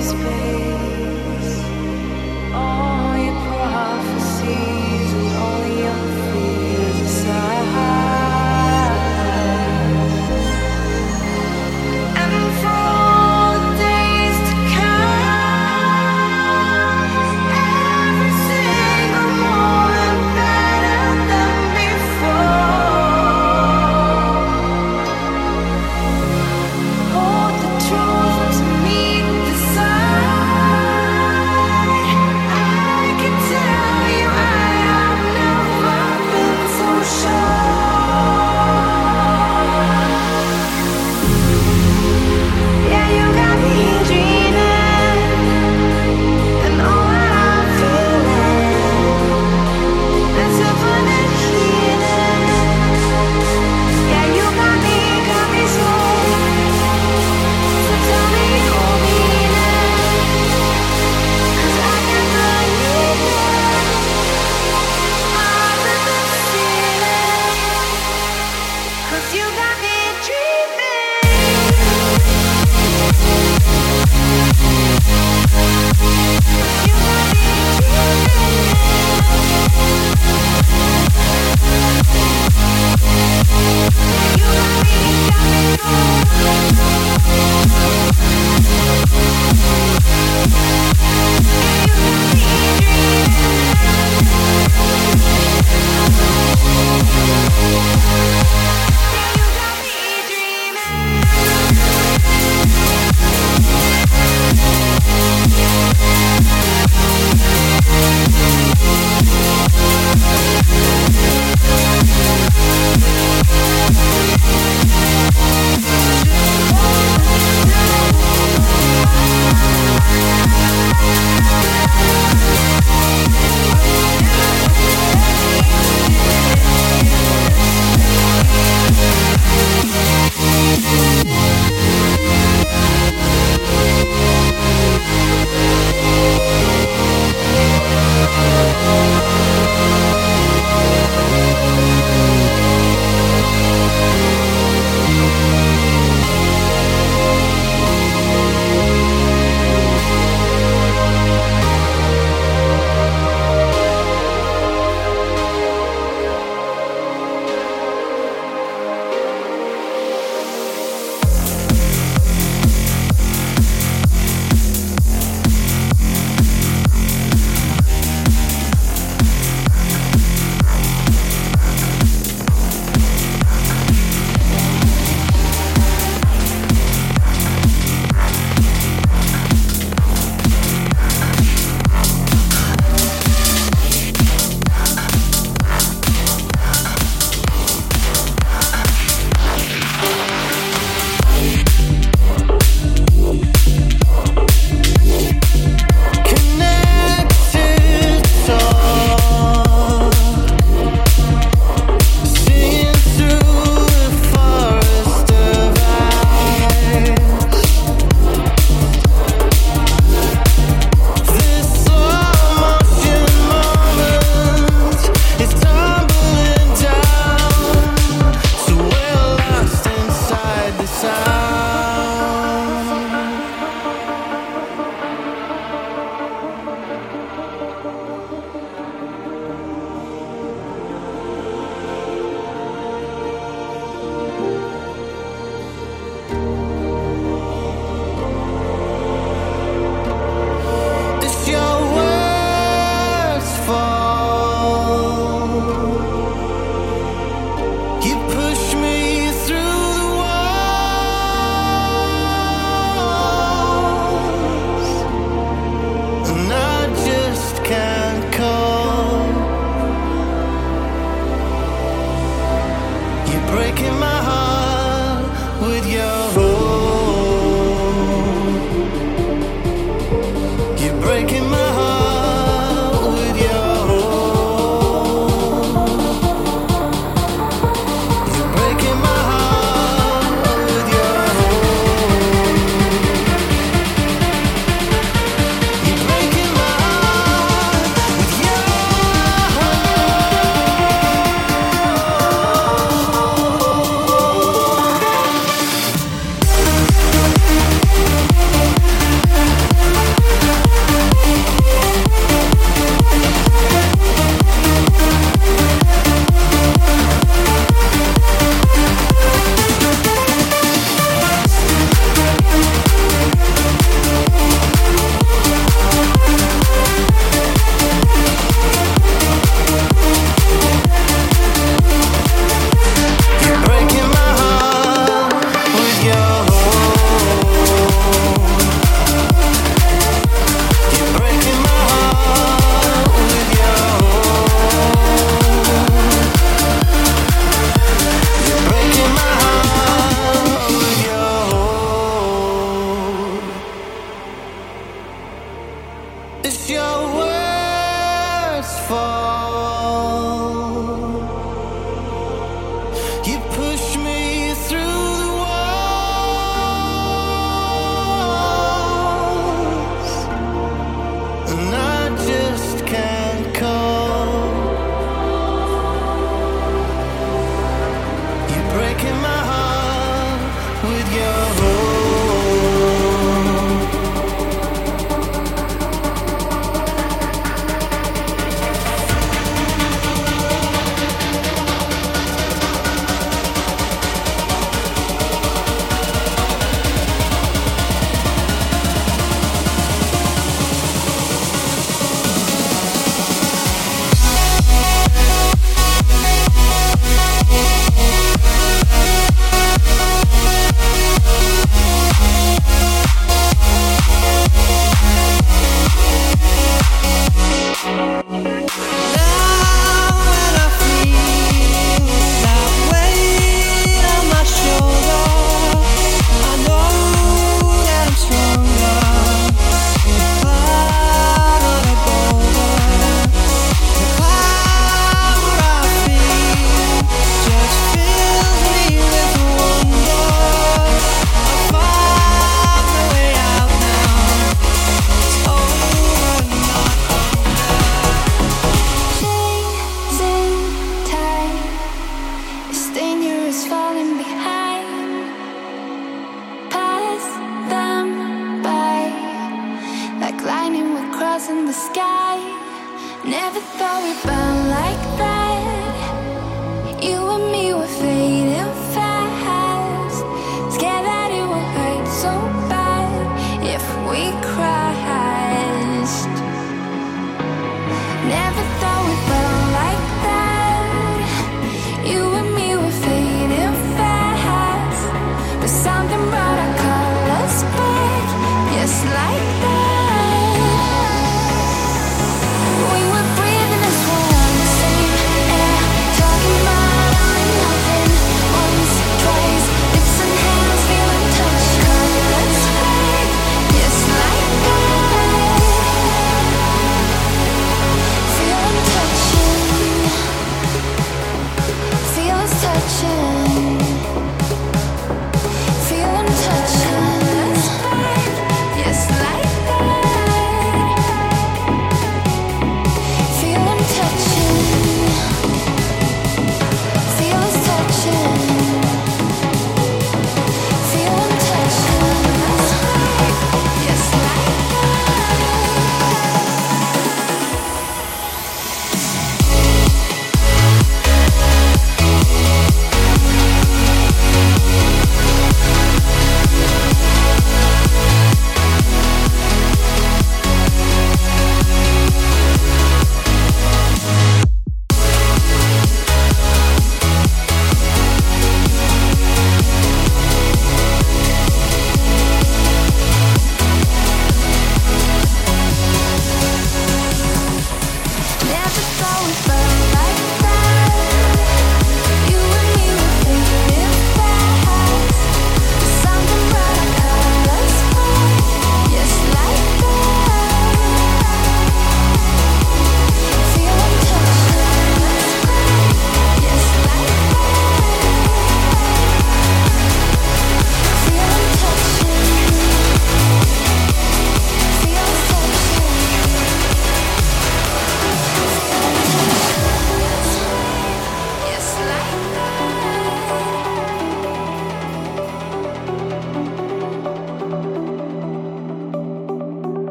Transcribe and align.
space. 0.00 0.59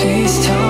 Please 0.00 0.46
tell 0.46 0.69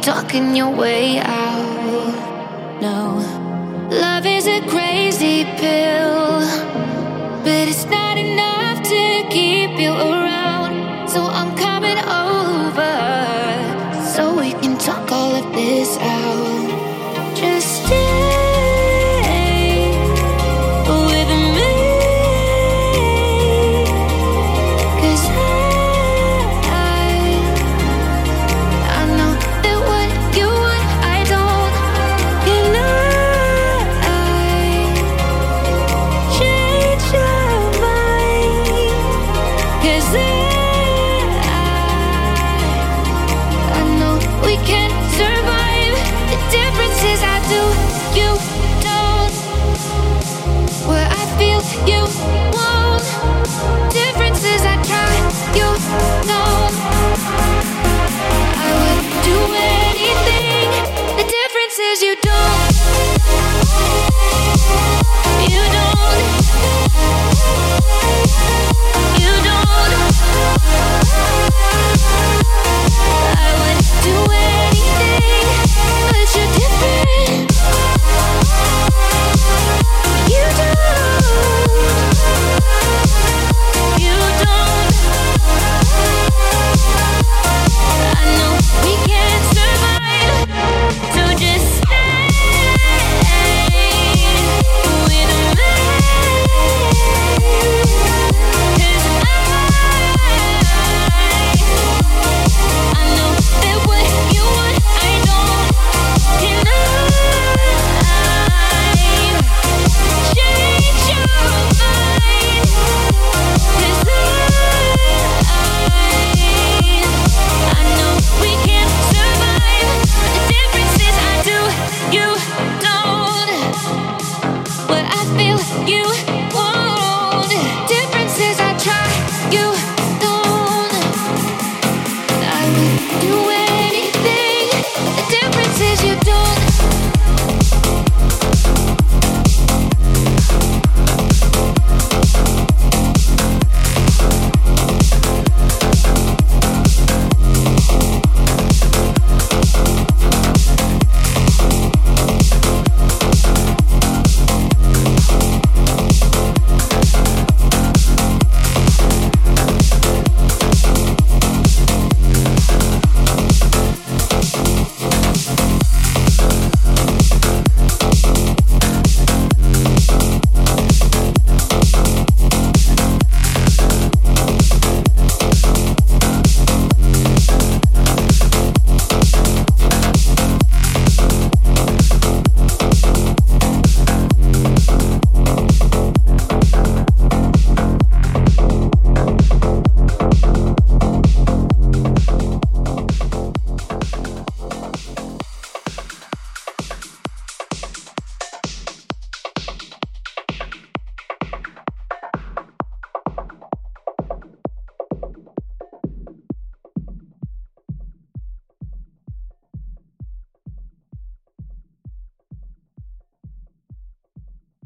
talking 0.00 0.56
your 0.56 0.70
way 0.70 1.18
out. 1.18 2.78
No, 2.80 3.18
love 3.90 4.26
is 4.26 4.46
a 4.46 4.60
crazy 4.68 5.44
pill, 5.44 6.40
but 7.44 7.68
it's 7.68 7.84
not 7.86 8.16
enough 8.16 8.82
to 8.82 9.26
keep 9.30 9.78
you. 9.78 10.11